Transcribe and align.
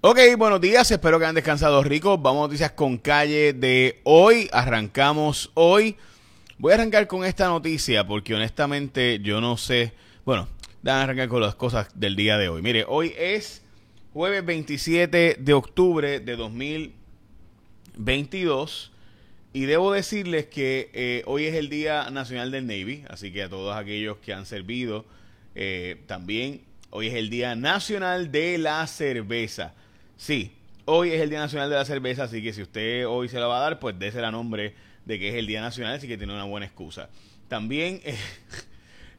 Ok, 0.00 0.20
buenos 0.38 0.60
días, 0.60 0.88
espero 0.92 1.18
que 1.18 1.24
hayan 1.24 1.34
descansado 1.34 1.82
ricos. 1.82 2.22
Vamos 2.22 2.38
a 2.38 2.46
noticias 2.46 2.70
con 2.70 2.98
calle 2.98 3.52
de 3.52 3.98
hoy. 4.04 4.48
Arrancamos 4.52 5.50
hoy. 5.54 5.96
Voy 6.56 6.70
a 6.70 6.76
arrancar 6.76 7.08
con 7.08 7.24
esta 7.24 7.48
noticia 7.48 8.06
porque 8.06 8.32
honestamente 8.32 9.18
yo 9.18 9.40
no 9.40 9.56
sé. 9.56 9.92
Bueno, 10.24 10.46
a 10.86 11.02
arrancar 11.02 11.26
con 11.26 11.40
las 11.40 11.56
cosas 11.56 11.88
del 11.96 12.14
día 12.14 12.38
de 12.38 12.48
hoy. 12.48 12.62
Mire, 12.62 12.84
hoy 12.86 13.12
es 13.18 13.60
jueves 14.12 14.46
27 14.46 15.38
de 15.40 15.52
octubre 15.52 16.20
de 16.20 16.36
2022. 16.36 18.92
Y 19.52 19.64
debo 19.64 19.90
decirles 19.90 20.46
que 20.46 20.90
eh, 20.92 21.24
hoy 21.26 21.46
es 21.46 21.56
el 21.56 21.68
Día 21.68 22.08
Nacional 22.10 22.52
del 22.52 22.68
Navy, 22.68 23.04
así 23.08 23.32
que 23.32 23.42
a 23.42 23.48
todos 23.48 23.76
aquellos 23.76 24.18
que 24.18 24.32
han 24.32 24.46
servido, 24.46 25.04
eh, 25.56 26.00
también 26.06 26.60
hoy 26.90 27.08
es 27.08 27.14
el 27.14 27.30
Día 27.30 27.56
Nacional 27.56 28.30
de 28.30 28.58
la 28.58 28.86
Cerveza. 28.86 29.74
Sí, 30.18 30.50
hoy 30.84 31.12
es 31.12 31.20
el 31.20 31.30
Día 31.30 31.38
Nacional 31.38 31.70
de 31.70 31.76
la 31.76 31.84
Cerveza, 31.84 32.24
así 32.24 32.42
que 32.42 32.52
si 32.52 32.60
usted 32.60 33.06
hoy 33.06 33.28
se 33.28 33.38
la 33.38 33.46
va 33.46 33.58
a 33.58 33.60
dar, 33.60 33.78
pues 33.78 33.96
dése 34.00 34.20
la 34.20 34.32
nombre 34.32 34.74
de 35.04 35.16
que 35.16 35.28
es 35.28 35.36
el 35.36 35.46
Día 35.46 35.60
Nacional, 35.60 35.94
así 35.94 36.08
que 36.08 36.18
tiene 36.18 36.34
una 36.34 36.42
buena 36.42 36.66
excusa. 36.66 37.08
También 37.46 38.00
eh, 38.04 38.18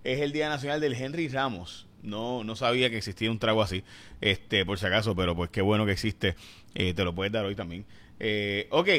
es 0.03 0.19
el 0.19 0.33
Día 0.33 0.49
Nacional 0.49 0.81
del 0.81 0.93
Henry 0.93 1.29
Ramos. 1.29 1.87
No, 2.03 2.43
no 2.43 2.57
sabía 2.57 2.89
que 2.89 2.97
existía 2.97 3.31
un 3.31 3.39
trago 3.39 3.61
así, 3.61 3.81
este, 4.19 4.65
por 4.65 4.77
si 4.77 4.87
acaso, 4.87 5.15
pero 5.15 5.37
pues 5.37 5.49
qué 5.51 5.61
bueno 5.61 5.85
que 5.85 5.93
existe. 5.93 6.35
Eh, 6.75 6.93
te 6.93 7.05
lo 7.05 7.15
puedes 7.15 7.31
dar 7.31 7.45
hoy 7.45 7.55
también. 7.55 7.85
Eh, 8.19 8.67
ok, 8.69 8.89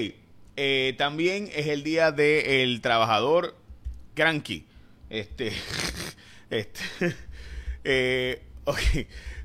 también 0.96 1.50
es 1.54 1.66
el 1.66 1.82
día 1.82 2.12
del 2.12 2.80
trabajador 2.80 3.58
cranky. 4.14 4.64
Este, 5.10 5.52
este, 6.50 8.40
ok, 8.64 8.78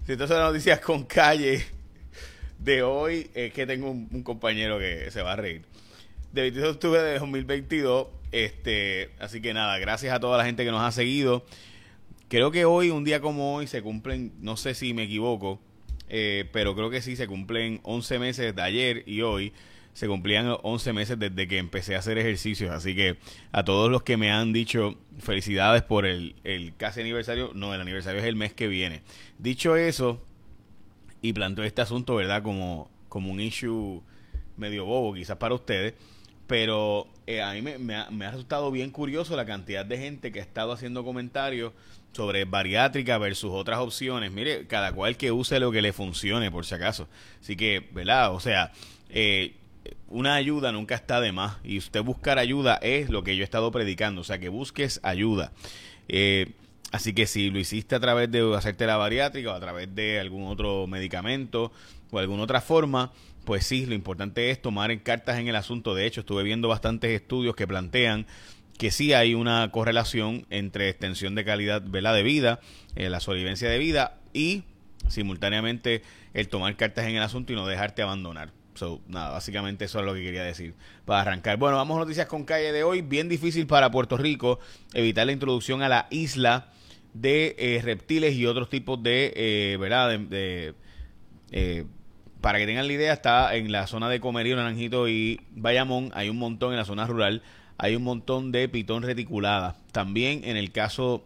si 0.06 0.12
estas 0.14 0.30
son 0.30 0.38
las 0.38 0.48
noticias 0.48 0.80
con 0.80 1.04
calle 1.04 1.75
de 2.66 2.82
hoy 2.82 3.30
es 3.36 3.54
que 3.54 3.68
tengo 3.68 3.92
un, 3.92 4.24
compañero 4.24 4.80
que 4.80 5.12
se 5.12 5.22
va 5.22 5.34
a 5.34 5.36
reír. 5.36 5.62
De 6.34 6.42
22 6.42 6.68
de 6.68 6.72
octubre 6.72 7.02
de 7.02 7.20
2022. 7.20 8.08
Este, 8.32 9.12
así 9.20 9.40
que 9.40 9.54
nada, 9.54 9.78
gracias 9.78 10.14
a 10.14 10.20
toda 10.20 10.38
la 10.38 10.46
gente 10.46 10.66
que 10.66 10.72
nos 10.72 10.82
ha 10.82 10.92
seguido. 10.92 11.46
Creo 12.28 12.52
que 12.52 12.66
hoy, 12.66 12.90
un 12.90 13.04
día 13.04 13.22
como 13.22 13.56
hoy, 13.56 13.68
se 13.68 13.84
cumplen, 13.84 14.34
no 14.42 14.58
sé 14.58 14.74
si 14.74 14.96
me 14.96 15.04
equivoco, 15.04 15.62
eh, 16.10 16.50
pero 16.52 16.76
creo 16.76 16.90
que 16.90 17.04
sí, 17.04 17.16
se 17.16 17.28
cumplen 17.28 17.80
11 17.84 18.20
meses 18.20 18.56
de 18.56 18.62
ayer 18.62 19.04
y 19.06 19.22
hoy. 19.22 19.54
Se 19.94 20.08
cumplían 20.08 20.58
11 20.62 20.92
meses 20.92 21.18
desde 21.18 21.48
que 21.48 21.58
empecé 21.58 21.96
a 21.96 22.00
hacer 22.00 22.18
ejercicios. 22.18 22.72
Así 22.72 22.96
que 22.96 23.16
a 23.54 23.64
todos 23.64 23.90
los 23.90 24.04
que 24.04 24.18
me 24.18 24.30
han 24.30 24.52
dicho 24.52 24.98
felicidades 25.20 25.84
por 25.84 26.06
el, 26.06 26.36
el 26.44 26.76
casi 26.76 27.00
aniversario, 27.00 27.52
no, 27.54 27.74
el 27.74 27.80
aniversario 27.80 28.20
es 28.20 28.26
el 28.26 28.36
mes 28.36 28.52
que 28.54 28.68
viene. 28.68 29.04
Dicho 29.40 29.78
eso, 29.78 30.22
y 31.26 31.34
planteó 31.34 31.64
este 31.64 31.82
asunto, 31.82 32.16
¿verdad? 32.16 32.44
Como, 32.44 32.90
como 33.10 33.32
un 33.32 33.40
issue 33.40 34.04
medio 34.58 34.86
bobo 34.86 35.16
quizás 35.16 35.38
para 35.38 35.56
ustedes, 35.56 35.96
pero 36.46 37.08
eh, 37.26 37.42
a 37.42 37.54
mí 37.54 37.64
me, 37.64 37.96
ha, 37.96 38.10
resultado 38.10 38.70
bien 38.70 38.92
curioso 38.92 39.36
la 39.36 39.46
cantidad 39.46 39.84
de 39.84 39.98
gente 39.98 40.32
que 40.32 40.40
ha 40.40 40.44
estado 40.44 40.72
haciendo 40.72 41.04
comentarios 41.04 41.74
sobre 42.12 42.46
bariátrica 42.46 43.18
versus 43.18 43.52
otras 43.52 43.80
opciones. 43.80 44.32
Mire, 44.32 44.68
cada 44.68 44.94
cual 44.94 45.18
que 45.18 45.32
use 45.32 45.60
lo 45.60 45.72
que 45.72 45.82
le 45.82 45.94
funcione, 45.94 46.52
por 46.52 46.66
si 46.66 46.76
acaso. 46.76 47.08
Así 47.42 47.56
que, 47.56 47.90
¿verdad? 47.92 48.32
O 48.32 48.40
sea, 48.40 48.72
eh, 49.10 49.56
una 50.08 50.36
ayuda 50.36 50.72
nunca 50.72 50.94
está 50.94 51.22
de 51.22 51.32
más. 51.32 51.58
Y 51.64 51.80
usted 51.80 52.04
buscar 52.04 52.38
ayuda 52.38 52.76
es 52.84 53.10
lo 53.10 53.24
que 53.24 53.36
yo 53.36 53.42
he 53.42 53.44
estado 53.44 53.72
predicando. 53.72 54.22
O 54.22 54.24
sea, 54.24 54.38
que 54.38 54.50
busques 54.50 55.00
ayuda. 55.04 55.52
Eh, 56.08 56.54
Así 56.96 57.12
que 57.12 57.28
si 57.28 57.50
lo 57.50 57.60
hiciste 57.60 57.94
a 57.94 58.00
través 58.00 58.32
de 58.32 58.56
hacerte 58.56 58.88
la 58.88 58.96
bariátrica 58.96 59.52
o 59.52 59.54
a 59.54 59.60
través 59.60 59.94
de 59.94 60.18
algún 60.18 60.48
otro 60.48 60.88
medicamento 60.88 61.74
o 62.10 62.20
alguna 62.20 62.44
otra 62.44 62.62
forma, 62.62 63.12
pues 63.44 63.68
sí, 63.68 63.86
lo 63.86 63.96
importante 63.96 64.50
es 64.50 64.62
tomar 64.62 64.92
en 64.92 65.00
cartas 65.00 65.38
en 65.38 65.50
el 65.50 65.58
asunto. 65.58 65.94
De 65.94 66.06
hecho, 66.06 66.22
estuve 66.22 66.44
viendo 66.44 66.70
bastantes 66.70 67.12
estudios 67.12 67.54
que 67.54 67.68
plantean 67.68 68.28
que 68.78 68.92
sí 68.92 69.12
hay 69.12 69.34
una 69.34 69.70
correlación 69.74 70.46
entre 70.50 70.88
extensión 70.88 71.36
de 71.36 71.44
calidad 71.44 71.82
de 71.82 72.24
vida, 72.24 72.62
eh, 72.96 73.10
la 73.10 73.20
sobrevivencia 73.20 73.70
de 73.70 73.78
vida 73.78 74.18
y 74.32 74.64
simultáneamente 75.10 76.02
el 76.34 76.48
tomar 76.48 76.78
cartas 76.78 77.08
en 77.08 77.18
el 77.18 77.24
asunto 77.24 77.52
y 77.52 77.58
no 77.58 77.68
dejarte 77.68 78.04
abandonar. 78.04 78.54
So, 78.76 79.02
nada, 79.10 79.32
básicamente 79.32 79.84
eso 79.84 80.00
es 80.00 80.06
lo 80.06 80.14
que 80.14 80.24
quería 80.24 80.44
decir 80.44 80.76
para 81.04 81.20
arrancar. 81.20 81.58
Bueno, 81.58 81.76
vamos 81.76 81.98
a 81.98 82.00
noticias 82.00 82.28
con 82.28 82.46
calle 82.46 82.72
de 82.72 82.86
hoy. 82.86 83.02
Bien 83.02 83.28
difícil 83.28 83.68
para 83.68 83.92
Puerto 83.92 84.16
Rico 84.16 84.60
evitar 84.94 85.26
la 85.26 85.34
introducción 85.34 85.82
a 85.82 85.90
la 85.90 86.08
isla 86.10 86.72
de 87.16 87.56
eh, 87.58 87.82
reptiles 87.82 88.36
y 88.36 88.46
otros 88.46 88.70
tipos 88.70 89.02
de, 89.02 89.34
eh, 89.36 89.78
¿verdad? 89.80 90.20
De, 90.20 90.76
eh, 91.52 91.86
para 92.42 92.60
que 92.60 92.66
tengan 92.68 92.88
la 92.88 92.94
idea, 92.94 93.14
está 93.14 93.56
en 93.56 93.72
la 93.72 93.88
zona 93.88 94.10
de 94.10 94.20
Comerío, 94.20 94.58
Naranjito 94.58 95.08
y 95.08 95.40
Bayamón, 95.52 96.12
hay 96.14 96.30
un 96.30 96.38
montón 96.38 96.72
en 96.72 96.78
la 96.78 96.86
zona 96.86 97.08
rural, 97.08 97.42
hay 97.78 97.96
un 97.96 98.04
montón 98.04 98.52
de 98.52 98.68
pitón 98.68 99.02
reticulada. 99.02 99.78
También 99.94 100.44
en 100.44 100.58
el 100.58 100.72
caso 100.72 101.24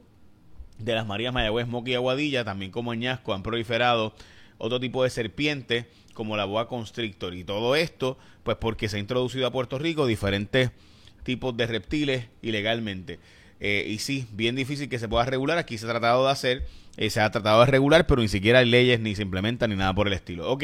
de 0.78 0.94
las 0.94 1.08
Marías 1.08 1.34
Mayagüez, 1.34 1.68
Moqui 1.68 1.92
y 1.92 1.96
Aguadilla, 1.96 2.46
también 2.46 2.72
como 2.72 2.92
Añasco, 2.92 3.34
han 3.34 3.42
proliferado 3.42 4.14
otro 4.60 4.80
tipo 4.80 5.04
de 5.04 5.10
serpiente 5.10 5.88
como 6.14 6.38
la 6.38 6.46
boa 6.46 6.68
constrictor. 6.68 7.34
Y 7.34 7.44
todo 7.44 7.76
esto, 7.76 8.18
pues 8.44 8.58
porque 8.58 8.90
se 8.90 8.98
ha 8.98 9.00
introducido 9.00 9.48
a 9.48 9.52
Puerto 9.52 9.80
Rico 9.80 10.06
diferentes 10.06 10.72
tipos 11.24 11.58
de 11.58 11.66
reptiles 11.66 12.28
ilegalmente. 12.44 13.20
Eh, 13.60 13.86
y 13.88 14.00
sí, 14.00 14.28
bien 14.32 14.56
difícil 14.56 14.90
que 14.90 15.00
se 15.00 15.08
pueda 15.08 15.26
regular. 15.26 15.58
Aquí 15.58 15.78
se 15.78 15.86
ha 15.86 15.90
tratado 15.90 16.26
de 16.26 16.32
hacer, 16.32 16.68
eh, 16.98 17.10
se 17.10 17.22
ha 17.22 17.30
tratado 17.32 17.60
de 17.62 17.66
regular, 17.68 18.08
pero 18.08 18.22
ni 18.22 18.28
siquiera 18.28 18.60
hay 18.60 18.66
leyes, 18.66 19.00
ni 19.00 19.16
se 19.16 19.24
implementan, 19.24 19.70
ni 19.70 19.76
nada 19.76 19.94
por 19.94 20.08
el 20.08 20.14
estilo. 20.14 20.50
Ok, 20.50 20.64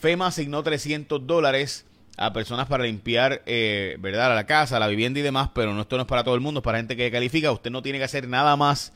FEMA 0.00 0.28
asignó 0.28 0.62
300 0.62 1.26
dólares 1.26 1.86
a 2.16 2.32
personas 2.32 2.66
para 2.66 2.84
limpiar, 2.84 3.42
eh, 3.46 3.96
¿verdad? 3.98 4.32
A 4.32 4.34
la 4.34 4.46
casa, 4.46 4.78
la 4.78 4.88
vivienda 4.88 5.20
y 5.20 5.22
demás, 5.22 5.50
pero 5.54 5.74
no, 5.74 5.82
esto 5.82 5.96
no 5.96 6.02
es 6.02 6.08
para 6.08 6.24
todo 6.24 6.34
el 6.34 6.40
mundo, 6.40 6.60
es 6.60 6.64
para 6.64 6.78
gente 6.78 6.96
que 6.96 7.10
califica. 7.10 7.52
Usted 7.52 7.70
no 7.70 7.82
tiene 7.82 7.98
que 7.98 8.04
hacer 8.04 8.28
nada 8.28 8.56
más 8.56 8.92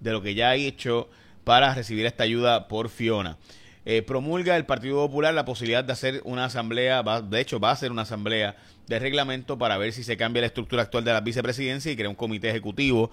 de 0.00 0.12
lo 0.12 0.22
que 0.22 0.34
ya 0.34 0.50
ha 0.50 0.54
hecho 0.54 1.08
para 1.44 1.74
recibir 1.74 2.06
esta 2.06 2.24
ayuda 2.24 2.68
por 2.68 2.88
Fiona. 2.88 3.36
Eh, 3.86 4.02
promulga 4.02 4.56
el 4.56 4.64
Partido 4.64 4.96
Popular 4.96 5.34
la 5.34 5.44
posibilidad 5.44 5.84
de 5.84 5.92
hacer 5.92 6.22
una 6.24 6.46
asamblea, 6.46 7.02
de 7.02 7.40
hecho 7.40 7.60
va 7.60 7.70
a 7.70 7.72
hacer 7.72 7.92
una 7.92 8.02
asamblea 8.02 8.56
de 8.86 8.98
reglamento 8.98 9.58
para 9.58 9.76
ver 9.76 9.92
si 9.92 10.04
se 10.04 10.16
cambia 10.16 10.40
la 10.40 10.46
estructura 10.46 10.82
actual 10.82 11.04
de 11.04 11.12
la 11.12 11.20
vicepresidencia 11.20 11.92
y 11.92 11.96
crea 11.96 12.08
un 12.08 12.14
comité 12.14 12.48
ejecutivo 12.48 13.10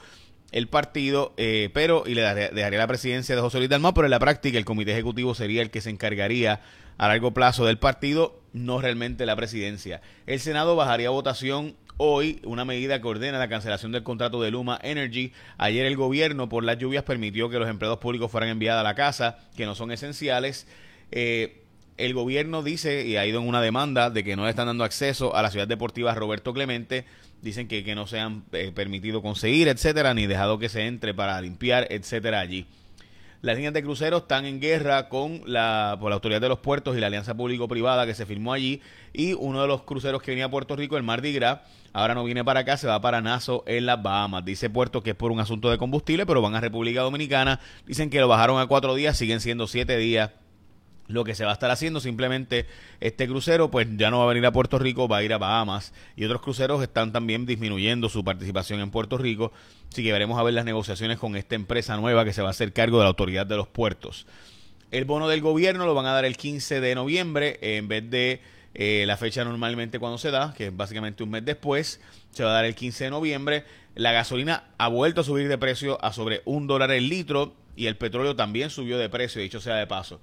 el 0.51 0.67
partido, 0.67 1.33
eh, 1.37 1.69
pero 1.73 2.03
y 2.05 2.13
le 2.13 2.23
dejaría 2.23 2.79
la 2.79 2.87
presidencia 2.87 3.35
de 3.35 3.41
José 3.41 3.57
Luis 3.57 3.69
Dalmau, 3.69 3.93
pero 3.93 4.05
en 4.05 4.11
la 4.11 4.19
práctica 4.19 4.57
el 4.57 4.65
comité 4.65 4.91
ejecutivo 4.91 5.33
sería 5.33 5.61
el 5.61 5.71
que 5.71 5.81
se 5.81 5.89
encargaría 5.89 6.61
a 6.97 7.07
largo 7.07 7.31
plazo 7.31 7.65
del 7.65 7.79
partido, 7.79 8.39
no 8.53 8.81
realmente 8.81 9.25
la 9.25 9.35
presidencia. 9.35 10.01
El 10.27 10.39
Senado 10.39 10.75
bajaría 10.75 11.09
votación 11.09 11.75
hoy 12.03 12.41
una 12.45 12.65
medida 12.65 12.99
que 12.99 13.07
ordena 13.07 13.37
la 13.37 13.47
cancelación 13.47 13.91
del 13.91 14.01
contrato 14.01 14.41
de 14.41 14.49
Luma 14.49 14.79
Energy. 14.81 15.33
Ayer 15.59 15.85
el 15.85 15.95
gobierno, 15.95 16.49
por 16.49 16.63
las 16.63 16.79
lluvias, 16.79 17.03
permitió 17.03 17.47
que 17.51 17.59
los 17.59 17.69
empleados 17.69 17.99
públicos 17.99 18.31
fueran 18.31 18.49
enviados 18.49 18.79
a 18.79 18.83
la 18.83 18.95
casa, 18.95 19.37
que 19.55 19.67
no 19.67 19.75
son 19.75 19.91
esenciales. 19.91 20.65
Eh, 21.11 21.61
el 21.97 22.15
gobierno 22.15 22.63
dice, 22.63 23.05
y 23.05 23.17
ha 23.17 23.25
ido 23.27 23.39
en 23.39 23.47
una 23.47 23.61
demanda, 23.61 24.09
de 24.09 24.23
que 24.23 24.35
no 24.35 24.49
están 24.49 24.65
dando 24.65 24.83
acceso 24.83 25.35
a 25.35 25.43
la 25.43 25.51
ciudad 25.51 25.67
deportiva 25.67 26.15
Roberto 26.15 26.55
Clemente. 26.55 27.05
Dicen 27.43 27.67
que, 27.67 27.83
que 27.83 27.93
no 27.93 28.07
se 28.07 28.19
han 28.19 28.45
eh, 28.51 28.71
permitido 28.73 29.21
conseguir, 29.21 29.67
etcétera, 29.67 30.15
ni 30.15 30.25
dejado 30.25 30.57
que 30.57 30.69
se 30.69 30.87
entre 30.87 31.13
para 31.13 31.39
limpiar, 31.39 31.85
etcétera, 31.91 32.39
allí. 32.39 32.65
Las 33.41 33.55
líneas 33.55 33.73
de 33.73 33.81
cruceros 33.81 34.21
están 34.21 34.45
en 34.45 34.59
guerra 34.59 35.09
con 35.09 35.41
la, 35.47 35.97
por 35.99 36.09
la 36.09 36.15
Autoridad 36.15 36.39
de 36.41 36.47
los 36.47 36.59
Puertos 36.59 36.95
y 36.95 36.99
la 36.99 37.07
Alianza 37.07 37.35
Público-Privada 37.35 38.05
que 38.05 38.13
se 38.13 38.27
firmó 38.27 38.53
allí. 38.53 38.81
Y 39.13 39.33
uno 39.33 39.63
de 39.63 39.67
los 39.67 39.81
cruceros 39.81 40.21
que 40.21 40.29
venía 40.29 40.45
a 40.45 40.51
Puerto 40.51 40.75
Rico, 40.75 40.95
el 40.95 41.01
Mardi 41.01 41.33
Gras, 41.33 41.61
ahora 41.91 42.13
no 42.13 42.23
viene 42.23 42.45
para 42.45 42.59
acá, 42.59 42.77
se 42.77 42.85
va 42.85 43.01
para 43.01 43.19
Nassau 43.19 43.63
en 43.65 43.87
las 43.87 44.01
Bahamas. 44.01 44.45
Dice 44.45 44.69
Puerto 44.69 45.01
que 45.01 45.09
es 45.09 45.15
por 45.15 45.31
un 45.31 45.39
asunto 45.39 45.71
de 45.71 45.79
combustible, 45.79 46.27
pero 46.27 46.39
van 46.43 46.53
a 46.53 46.61
República 46.61 47.01
Dominicana. 47.01 47.59
Dicen 47.87 48.11
que 48.11 48.19
lo 48.19 48.27
bajaron 48.27 48.59
a 48.59 48.67
cuatro 48.67 48.93
días, 48.93 49.17
siguen 49.17 49.39
siendo 49.39 49.65
siete 49.65 49.97
días 49.97 50.29
lo 51.11 51.23
que 51.23 51.35
se 51.35 51.45
va 51.45 51.51
a 51.51 51.53
estar 51.53 51.71
haciendo 51.71 51.99
simplemente 51.99 52.65
este 52.99 53.27
crucero 53.27 53.71
pues 53.71 53.87
ya 53.97 54.09
no 54.09 54.19
va 54.19 54.25
a 54.25 54.27
venir 54.27 54.45
a 54.45 54.51
Puerto 54.51 54.79
Rico, 54.79 55.07
va 55.07 55.17
a 55.17 55.23
ir 55.23 55.33
a 55.33 55.37
Bahamas 55.37 55.93
y 56.15 56.25
otros 56.25 56.41
cruceros 56.41 56.81
están 56.81 57.11
también 57.11 57.45
disminuyendo 57.45 58.09
su 58.09 58.23
participación 58.23 58.79
en 58.79 58.91
Puerto 58.91 59.17
Rico, 59.17 59.51
así 59.91 60.03
que 60.03 60.11
veremos 60.11 60.39
a 60.39 60.43
ver 60.43 60.53
las 60.53 60.65
negociaciones 60.65 61.17
con 61.17 61.35
esta 61.35 61.55
empresa 61.55 61.95
nueva 61.97 62.25
que 62.25 62.33
se 62.33 62.41
va 62.41 62.49
a 62.49 62.51
hacer 62.51 62.73
cargo 62.73 62.97
de 62.97 63.03
la 63.03 63.09
autoridad 63.09 63.45
de 63.45 63.57
los 63.57 63.67
puertos. 63.67 64.25
El 64.91 65.05
bono 65.05 65.27
del 65.29 65.41
gobierno 65.41 65.85
lo 65.85 65.93
van 65.93 66.05
a 66.05 66.11
dar 66.11 66.25
el 66.25 66.35
15 66.35 66.81
de 66.81 66.95
noviembre 66.95 67.59
en 67.61 67.87
vez 67.87 68.09
de 68.09 68.41
eh, 68.73 69.03
la 69.05 69.17
fecha 69.17 69.43
normalmente 69.43 69.99
cuando 69.99 70.17
se 70.17 70.31
da, 70.31 70.53
que 70.53 70.67
es 70.67 70.75
básicamente 70.75 71.23
un 71.23 71.29
mes 71.29 71.45
después, 71.45 71.99
se 72.31 72.43
va 72.43 72.51
a 72.51 72.53
dar 72.53 72.65
el 72.65 72.75
15 72.75 73.05
de 73.05 73.09
noviembre. 73.09 73.65
La 73.95 74.11
gasolina 74.11 74.65
ha 74.77 74.87
vuelto 74.87 75.21
a 75.21 75.23
subir 75.23 75.47
de 75.47 75.57
precio 75.57 76.03
a 76.03 76.13
sobre 76.13 76.41
un 76.45 76.67
dólar 76.67 76.91
el 76.91 77.09
litro 77.09 77.53
y 77.75 77.87
el 77.87 77.97
petróleo 77.97 78.35
también 78.35 78.69
subió 78.69 78.97
de 78.97 79.09
precio, 79.09 79.41
dicho 79.41 79.59
sea 79.59 79.75
de 79.75 79.87
paso. 79.87 80.21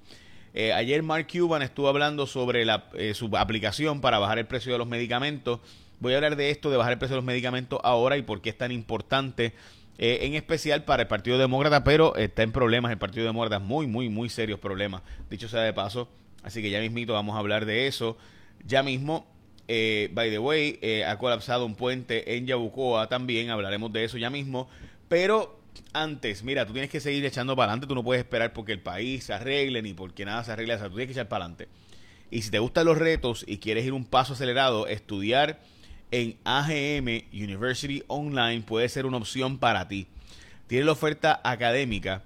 Eh, 0.53 0.73
ayer 0.73 1.03
Mark 1.03 1.27
Cuban 1.31 1.61
estuvo 1.61 1.87
hablando 1.87 2.25
sobre 2.25 2.65
eh, 2.93 3.13
su 3.13 3.29
aplicación 3.37 4.01
para 4.01 4.19
bajar 4.19 4.39
el 4.39 4.47
precio 4.47 4.71
de 4.71 4.77
los 4.77 4.87
medicamentos. 4.87 5.59
Voy 5.99 6.13
a 6.13 6.15
hablar 6.17 6.35
de 6.35 6.49
esto, 6.49 6.71
de 6.71 6.77
bajar 6.77 6.93
el 6.93 6.99
precio 6.99 7.15
de 7.15 7.21
los 7.21 7.25
medicamentos 7.25 7.79
ahora 7.83 8.17
y 8.17 8.21
por 8.21 8.41
qué 8.41 8.49
es 8.49 8.57
tan 8.57 8.71
importante 8.71 9.53
eh, 9.97 10.19
en 10.21 10.35
especial 10.35 10.85
para 10.85 11.03
el 11.03 11.07
Partido 11.07 11.37
Demócrata, 11.37 11.83
pero 11.83 12.15
está 12.15 12.41
en 12.41 12.51
problemas 12.51 12.91
el 12.91 12.97
Partido 12.97 13.25
Demócrata, 13.25 13.59
muy, 13.59 13.85
muy, 13.85 14.09
muy 14.09 14.29
serios 14.29 14.59
problemas, 14.59 15.01
dicho 15.29 15.47
sea 15.47 15.61
de 15.61 15.73
paso. 15.73 16.07
Así 16.41 16.61
que 16.61 16.69
ya 16.69 16.79
mismito 16.79 17.13
vamos 17.13 17.35
a 17.35 17.39
hablar 17.39 17.65
de 17.65 17.87
eso. 17.87 18.17
Ya 18.65 18.81
mismo, 18.81 19.27
by 19.67 20.29
the 20.29 20.39
way, 20.39 20.79
ha 21.05 21.17
colapsado 21.17 21.65
un 21.65 21.75
puente 21.75 22.37
en 22.37 22.47
Yabucoa 22.47 23.09
también, 23.09 23.49
hablaremos 23.49 23.91
de 23.91 24.05
eso 24.05 24.17
ya 24.17 24.29
mismo. 24.29 24.69
Pero 25.09 25.58
antes, 25.93 26.43
mira, 26.43 26.65
tú 26.65 26.73
tienes 26.73 26.89
que 26.89 26.99
seguir 26.99 27.25
echando 27.25 27.55
para 27.55 27.71
adelante, 27.71 27.87
tú 27.87 27.95
no 27.95 28.03
puedes 28.03 28.23
esperar 28.23 28.53
porque 28.53 28.71
el 28.71 28.81
país 28.81 29.25
se 29.25 29.33
arregle 29.33 29.81
ni 29.81 29.93
porque 29.93 30.25
nada 30.25 30.43
se 30.43 30.51
arregle, 30.51 30.75
o 30.75 30.77
sea, 30.77 30.89
tú 30.89 30.95
tienes 30.95 31.07
que 31.07 31.13
echar 31.13 31.27
para 31.27 31.45
adelante. 31.45 31.67
Y 32.31 32.41
si 32.43 32.51
te 32.51 32.59
gustan 32.59 32.85
los 32.85 32.97
retos 32.97 33.43
y 33.47 33.57
quieres 33.57 33.85
ir 33.85 33.93
un 33.93 34.05
paso 34.05 34.33
acelerado, 34.33 34.87
estudiar 34.87 35.59
en 36.11 36.37
AGM 36.43 37.23
University 37.33 38.03
Online 38.07 38.61
puede 38.61 38.89
ser 38.89 39.05
una 39.05 39.17
opción 39.17 39.57
para 39.57 39.87
ti. 39.87 40.07
Tiene 40.67 40.85
la 40.85 40.91
oferta 40.91 41.41
académica 41.43 42.23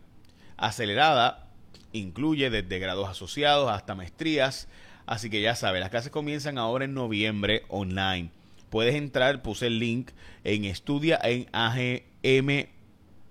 acelerada, 0.58 1.48
incluye 1.94 2.50
desde 2.50 2.80
grados 2.80 3.10
asociados 3.10 3.72
hasta 3.72 3.96
maestrías, 3.96 4.68
así 5.06 5.30
que 5.30 5.42
ya 5.42 5.56
sabes, 5.56 5.80
las 5.80 5.90
clases 5.90 6.12
comienzan 6.12 6.58
ahora 6.58 6.86
en 6.86 6.94
noviembre 6.94 7.64
online. 7.70 8.30
Puedes 8.70 8.96
entrar, 8.96 9.42
puse 9.42 9.68
el 9.68 9.80
link 9.80 10.12
en 10.44 10.66
estudia 10.66 11.20
en 11.24 11.48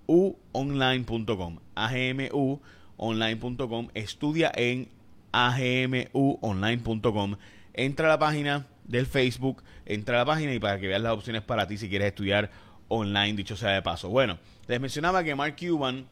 agmuonline.com, 0.07 1.59
agmuonline.com, 1.75 3.87
estudia 3.93 4.51
en 4.55 4.89
agmuonline.com. 5.31 7.35
Entra 7.73 8.07
a 8.07 8.09
la 8.09 8.19
página 8.19 8.67
del 8.85 9.05
Facebook, 9.05 9.63
entra 9.85 10.15
a 10.15 10.19
la 10.19 10.25
página 10.25 10.53
y 10.53 10.59
para 10.59 10.79
que 10.79 10.87
veas 10.87 11.01
las 11.01 11.13
opciones 11.13 11.41
para 11.41 11.67
ti 11.67 11.77
si 11.77 11.89
quieres 11.89 12.09
estudiar 12.09 12.51
online, 12.87 13.33
dicho 13.33 13.55
sea 13.55 13.71
de 13.71 13.81
paso. 13.81 14.09
Bueno, 14.09 14.37
les 14.67 14.79
mencionaba 14.79 15.23
que 15.23 15.35
Mark 15.35 15.55
Cuban, 15.59 16.05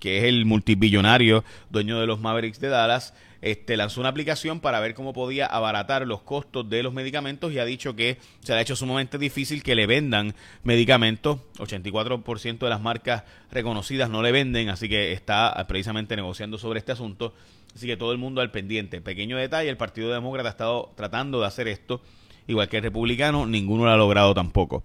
que 0.00 0.18
es 0.18 0.24
el 0.24 0.44
multibillonario 0.44 1.44
dueño 1.70 2.00
de 2.00 2.06
los 2.06 2.20
Mavericks 2.20 2.60
de 2.60 2.68
Dallas, 2.68 3.14
este, 3.42 3.76
lanzó 3.76 4.00
una 4.00 4.08
aplicación 4.08 4.60
para 4.60 4.80
ver 4.80 4.94
cómo 4.94 5.12
podía 5.12 5.46
abaratar 5.46 6.06
los 6.06 6.22
costos 6.22 6.68
de 6.68 6.82
los 6.82 6.92
medicamentos 6.92 7.52
y 7.52 7.58
ha 7.58 7.64
dicho 7.64 7.94
que 7.94 8.18
se 8.40 8.52
le 8.52 8.58
ha 8.58 8.62
hecho 8.62 8.76
sumamente 8.76 9.18
difícil 9.18 9.62
que 9.62 9.74
le 9.74 9.86
vendan 9.86 10.34
medicamentos. 10.64 11.38
84% 11.58 12.58
de 12.58 12.68
las 12.68 12.80
marcas 12.80 13.24
reconocidas 13.50 14.10
no 14.10 14.22
le 14.22 14.32
venden, 14.32 14.68
así 14.68 14.88
que 14.88 15.12
está 15.12 15.64
precisamente 15.68 16.16
negociando 16.16 16.58
sobre 16.58 16.78
este 16.78 16.92
asunto. 16.92 17.34
Así 17.74 17.86
que 17.86 17.96
todo 17.96 18.12
el 18.12 18.18
mundo 18.18 18.40
al 18.40 18.50
pendiente. 18.50 19.00
Pequeño 19.00 19.36
detalle, 19.36 19.68
el 19.68 19.76
Partido 19.76 20.10
Demócrata 20.10 20.48
ha 20.48 20.52
estado 20.52 20.92
tratando 20.96 21.40
de 21.40 21.46
hacer 21.46 21.68
esto, 21.68 22.00
igual 22.46 22.68
que 22.68 22.78
el 22.78 22.82
Republicano, 22.84 23.46
ninguno 23.46 23.84
lo 23.84 23.90
ha 23.90 23.96
logrado 23.96 24.34
tampoco. 24.34 24.82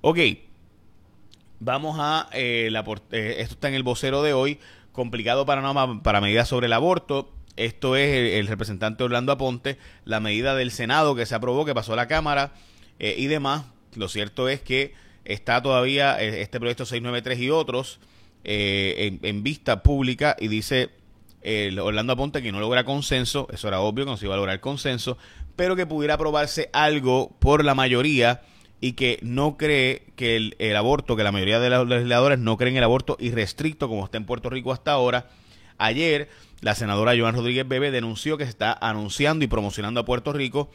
Ok, 0.00 0.18
vamos 1.64 1.96
a... 2.00 2.28
Eh, 2.32 2.68
la, 2.70 2.84
eh, 3.12 3.36
esto 3.38 3.54
está 3.54 3.68
en 3.68 3.74
el 3.74 3.82
vocero 3.82 4.22
de 4.22 4.32
hoy, 4.32 4.58
complicado 4.92 5.46
para, 5.46 5.62
para 6.02 6.20
medidas 6.20 6.48
sobre 6.48 6.66
el 6.66 6.72
aborto. 6.72 7.32
Esto 7.56 7.96
es 7.96 8.38
el, 8.38 8.46
representante 8.46 9.04
Orlando 9.04 9.32
Aponte, 9.32 9.78
la 10.04 10.20
medida 10.20 10.54
del 10.54 10.70
Senado 10.70 11.14
que 11.14 11.26
se 11.26 11.34
aprobó, 11.34 11.64
que 11.64 11.74
pasó 11.74 11.92
a 11.92 11.96
la 11.96 12.08
Cámara 12.08 12.52
eh, 12.98 13.14
y 13.16 13.26
demás. 13.26 13.64
Lo 13.94 14.08
cierto 14.08 14.48
es 14.48 14.60
que 14.60 14.94
está 15.24 15.62
todavía 15.62 16.20
este 16.20 16.58
proyecto 16.58 16.84
693 16.84 17.38
y 17.38 17.50
otros 17.50 18.00
en, 18.42 19.42
vista 19.44 19.84
pública 19.84 20.34
y 20.40 20.48
dice 20.48 20.90
Orlando 21.80 22.14
Aponte 22.14 22.42
que 22.42 22.50
no 22.50 22.58
logra 22.58 22.84
consenso, 22.84 23.46
eso 23.52 23.68
era 23.68 23.80
obvio 23.80 24.04
que 24.04 24.10
no 24.10 24.16
se 24.16 24.24
iba 24.24 24.34
a 24.34 24.38
lograr 24.38 24.58
consenso, 24.60 25.18
pero 25.54 25.76
que 25.76 25.86
pudiera 25.86 26.14
aprobarse 26.14 26.70
algo 26.72 27.36
por 27.38 27.64
la 27.64 27.74
mayoría 27.74 28.40
y 28.82 28.94
que 28.94 29.20
no 29.22 29.56
cree 29.56 30.02
que 30.16 30.36
el, 30.58 30.76
aborto, 30.76 31.14
que 31.14 31.22
la 31.22 31.30
mayoría 31.30 31.60
de 31.60 31.70
los 31.70 31.86
legisladores 31.86 32.40
no 32.40 32.56
creen 32.56 32.76
el 32.76 32.82
aborto 32.82 33.16
irrestricto 33.20 33.88
como 33.88 34.04
está 34.04 34.18
en 34.18 34.26
Puerto 34.26 34.50
Rico 34.50 34.72
hasta 34.72 34.90
ahora. 34.90 35.28
Ayer, 35.78 36.28
la 36.60 36.74
senadora 36.74 37.14
Joan 37.16 37.36
Rodríguez 37.36 37.66
Bebe 37.66 37.92
denunció 37.92 38.36
que 38.36 38.44
se 38.44 38.50
está 38.50 38.72
anunciando 38.72 39.44
y 39.44 39.48
promocionando 39.48 40.00
a 40.00 40.04
Puerto 40.04 40.32
Rico 40.32 40.68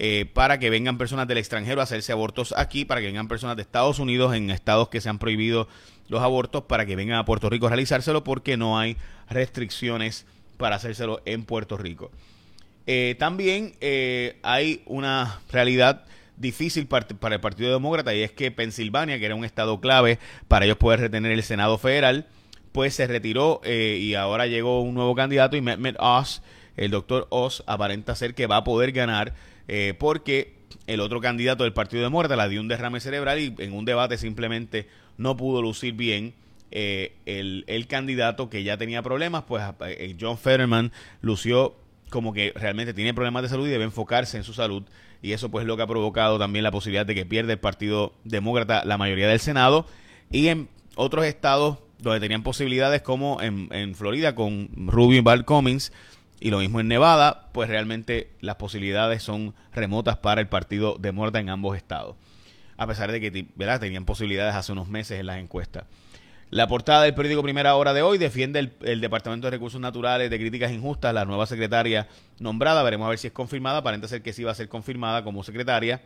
eh, 0.00 0.26
para 0.34 0.58
que 0.58 0.70
vengan 0.70 0.98
personas 0.98 1.28
del 1.28 1.38
extranjero 1.38 1.80
a 1.80 1.84
hacerse 1.84 2.10
abortos 2.10 2.52
aquí, 2.56 2.84
para 2.84 3.00
que 3.00 3.06
vengan 3.06 3.28
personas 3.28 3.54
de 3.54 3.62
Estados 3.62 4.00
Unidos 4.00 4.34
en 4.34 4.50
estados 4.50 4.88
que 4.88 5.00
se 5.00 5.08
han 5.08 5.20
prohibido 5.20 5.68
los 6.08 6.20
abortos, 6.20 6.64
para 6.64 6.84
que 6.84 6.96
vengan 6.96 7.18
a 7.18 7.24
Puerto 7.24 7.48
Rico 7.48 7.66
a 7.66 7.70
realizárselo 7.70 8.24
porque 8.24 8.56
no 8.56 8.76
hay 8.76 8.96
restricciones 9.30 10.26
para 10.56 10.76
hacérselo 10.76 11.22
en 11.26 11.44
Puerto 11.44 11.76
Rico. 11.76 12.10
Eh, 12.88 13.14
también 13.20 13.76
eh, 13.80 14.40
hay 14.42 14.82
una 14.86 15.40
realidad 15.52 16.06
difícil 16.36 16.86
para, 16.86 17.06
el 17.34 17.40
Partido 17.40 17.72
Demócrata 17.72 18.14
y 18.14 18.22
es 18.22 18.32
que 18.32 18.50
Pensilvania, 18.50 19.18
que 19.18 19.26
era 19.26 19.34
un 19.34 19.44
estado 19.44 19.80
clave 19.80 20.18
para 20.48 20.64
ellos 20.64 20.76
poder 20.76 21.00
retener 21.00 21.32
el 21.32 21.42
Senado 21.42 21.78
federal, 21.78 22.26
pues 22.72 22.94
se 22.94 23.06
retiró 23.06 23.60
y 23.64 24.14
ahora 24.14 24.46
llegó 24.46 24.80
un 24.80 24.94
nuevo 24.94 25.14
candidato 25.14 25.56
y 25.56 25.60
Mehmet 25.60 25.96
Oz, 25.98 26.42
el 26.76 26.90
doctor 26.90 27.26
Oz, 27.30 27.62
aparenta 27.66 28.14
ser 28.14 28.34
que 28.34 28.46
va 28.46 28.58
a 28.58 28.64
poder 28.64 28.92
ganar 28.92 29.34
eh, 29.68 29.94
porque 29.98 30.54
el 30.86 31.00
otro 31.00 31.20
candidato 31.20 31.64
del 31.64 31.72
Partido 31.72 32.02
de 32.02 32.08
Muerte 32.08 32.36
la 32.36 32.48
dio 32.48 32.60
un 32.60 32.68
derrame 32.68 33.00
cerebral 33.00 33.38
y 33.38 33.54
en 33.58 33.72
un 33.72 33.84
debate 33.84 34.18
simplemente 34.18 34.88
no 35.16 35.36
pudo 35.36 35.62
lucir 35.62 35.94
bien. 35.94 36.34
Eh, 36.74 37.12
el, 37.26 37.86
candidato 37.86 38.48
que 38.48 38.62
ya 38.62 38.78
tenía 38.78 39.02
problemas, 39.02 39.44
pues 39.44 39.62
eh, 39.86 40.16
John 40.18 40.38
Fetterman 40.38 40.90
lució 41.20 41.76
como 42.08 42.32
que 42.32 42.52
realmente 42.54 42.94
tiene 42.94 43.12
problemas 43.12 43.42
de 43.42 43.50
salud 43.50 43.66
y 43.66 43.70
debe 43.70 43.84
enfocarse 43.84 44.38
en 44.38 44.44
su 44.44 44.54
salud. 44.54 44.82
Y 45.22 45.32
eso 45.32 45.50
pues 45.50 45.62
es 45.62 45.68
lo 45.68 45.76
que 45.76 45.84
ha 45.84 45.86
provocado 45.86 46.38
también 46.38 46.64
la 46.64 46.72
posibilidad 46.72 47.06
de 47.06 47.14
que 47.14 47.24
pierda 47.24 47.52
el 47.52 47.58
Partido 47.58 48.12
Demócrata 48.24 48.84
la 48.84 48.98
mayoría 48.98 49.28
del 49.28 49.40
Senado. 49.40 49.86
Y 50.30 50.48
en 50.48 50.68
otros 50.96 51.24
estados 51.24 51.78
donde 51.98 52.20
tenían 52.20 52.42
posibilidades 52.42 53.00
como 53.00 53.40
en, 53.40 53.68
en 53.70 53.94
Florida 53.94 54.34
con 54.34 54.68
Rubio 54.88 55.18
y 55.18 55.22
Val 55.22 55.44
Cummings, 55.44 55.92
y 56.42 56.50
lo 56.50 56.58
mismo 56.58 56.80
en 56.80 56.88
Nevada, 56.88 57.50
pues 57.52 57.68
realmente 57.68 58.30
las 58.40 58.56
posibilidades 58.56 59.22
son 59.22 59.54
remotas 59.72 60.16
para 60.16 60.40
el 60.40 60.48
partido 60.48 60.96
de 60.98 61.12
muerta 61.12 61.38
en 61.38 61.48
ambos 61.48 61.76
estados. 61.76 62.16
A 62.76 62.88
pesar 62.88 63.12
de 63.12 63.20
que 63.20 63.46
¿verdad? 63.54 63.78
tenían 63.78 64.04
posibilidades 64.04 64.56
hace 64.56 64.72
unos 64.72 64.88
meses 64.88 65.20
en 65.20 65.26
las 65.26 65.38
encuestas. 65.38 65.84
La 66.52 66.66
portada 66.66 67.04
del 67.04 67.14
periódico 67.14 67.42
Primera 67.42 67.76
Hora 67.76 67.94
de 67.94 68.02
hoy 68.02 68.18
defiende 68.18 68.58
el, 68.82 69.00
Departamento 69.00 69.46
de 69.46 69.52
Recursos 69.52 69.80
Naturales 69.80 70.28
de 70.28 70.38
Críticas 70.38 70.70
Injustas, 70.70 71.14
la 71.14 71.24
nueva 71.24 71.46
secretaria 71.46 72.08
nombrada. 72.40 72.82
Veremos 72.82 73.06
a 73.06 73.08
ver 73.08 73.18
si 73.18 73.28
es 73.28 73.32
confirmada. 73.32 73.78
Aparenta 73.78 74.06
ser 74.06 74.20
que 74.20 74.34
sí 74.34 74.44
va 74.44 74.50
a 74.50 74.54
ser 74.54 74.68
confirmada 74.68 75.24
como 75.24 75.44
secretaria. 75.44 76.02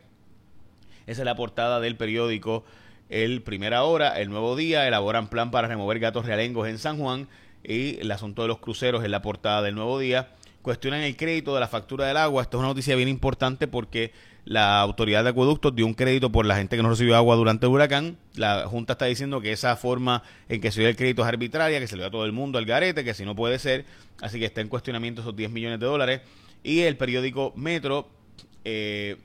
Esa 1.05 1.21
es 1.23 1.25
la 1.25 1.35
portada 1.35 1.81
del 1.81 1.97
periódico 1.97 2.63
El 3.09 3.41
Primera 3.41 3.83
Hora. 3.83 4.21
El 4.21 4.29
Nuevo 4.29 4.55
Día 4.55 4.87
elaboran 4.87 5.27
plan 5.27 5.51
para 5.51 5.67
remover 5.67 5.99
gatos 5.99 6.25
realengos 6.25 6.69
en 6.69 6.77
San 6.77 6.97
Juan 6.97 7.27
y 7.61 7.99
el 7.99 8.09
asunto 8.09 8.43
de 8.43 8.47
los 8.47 8.59
cruceros 8.59 9.03
en 9.03 9.11
la 9.11 9.21
portada 9.21 9.61
del 9.61 9.75
Nuevo 9.75 9.99
Día. 9.99 10.29
Cuestionan 10.61 11.01
el 11.01 11.17
crédito 11.17 11.55
de 11.55 11.59
la 11.59 11.67
factura 11.67 12.07
del 12.07 12.15
agua. 12.15 12.43
Esto 12.43 12.55
es 12.55 12.59
una 12.59 12.69
noticia 12.69 12.95
bien 12.95 13.09
importante 13.09 13.67
porque 13.67 14.13
la 14.47 14.79
autoridad 14.79 15.25
de 15.25 15.31
acueductos 15.31 15.75
dio 15.75 15.85
un 15.85 15.93
crédito 15.93 16.31
por 16.31 16.45
la 16.45 16.55
gente 16.55 16.77
que 16.77 16.83
no 16.83 16.89
recibió 16.89 17.17
agua 17.17 17.35
durante 17.35 17.65
el 17.65 17.73
huracán. 17.73 18.17
La 18.35 18.65
Junta 18.65 18.93
está 18.93 19.03
diciendo 19.03 19.41
que 19.41 19.51
esa 19.51 19.75
forma 19.75 20.23
en 20.47 20.61
que 20.61 20.71
se 20.71 20.79
dio 20.79 20.89
el 20.89 20.95
crédito 20.95 21.21
es 21.21 21.27
arbitraria, 21.27 21.81
que 21.81 21.87
se 21.87 21.97
le 21.97 22.03
dio 22.03 22.07
a 22.07 22.11
todo 22.11 22.25
el 22.25 22.31
mundo 22.31 22.57
al 22.57 22.65
garete, 22.65 23.03
que 23.03 23.13
si 23.13 23.25
no 23.25 23.35
puede 23.35 23.59
ser. 23.59 23.83
Así 24.21 24.39
que 24.39 24.45
está 24.45 24.61
en 24.61 24.69
cuestionamiento 24.69 25.19
esos 25.19 25.35
10 25.35 25.51
millones 25.51 25.81
de 25.81 25.85
dólares. 25.85 26.21
Y 26.63 26.79
el 26.79 26.95
periódico 26.95 27.51
Metro 27.57 28.07
eh, 28.63 29.17